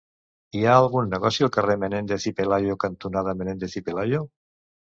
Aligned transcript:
Hi 0.59 0.63
ha 0.69 0.77
algun 0.77 1.11
negoci 1.15 1.45
al 1.47 1.51
carrer 1.57 1.75
Menéndez 1.83 2.27
y 2.31 2.33
Pelayo 2.41 2.77
cantonada 2.85 3.37
Menéndez 3.43 3.77
y 3.83 3.85
Pelayo? 3.91 4.27